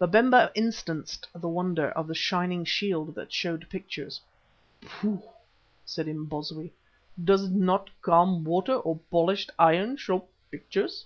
Babemba 0.00 0.48
instanced 0.54 1.26
the 1.34 1.48
wonders 1.48 1.92
of 1.96 2.06
the 2.06 2.14
shining 2.14 2.64
shield 2.64 3.16
that 3.16 3.32
showed 3.32 3.68
pictures. 3.68 4.20
"Pooh!" 4.80 5.20
said 5.84 6.06
Imbozwi, 6.06 6.72
"does 7.24 7.48
not 7.50 7.90
calm 8.00 8.44
water 8.44 8.74
or 8.76 9.00
polished 9.10 9.50
iron 9.58 9.96
show 9.96 10.28
pictures?" 10.52 11.04